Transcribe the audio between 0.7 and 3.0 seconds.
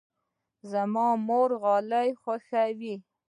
زما مور غالۍ خوښوي.